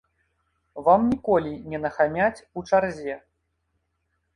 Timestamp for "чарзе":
2.69-3.15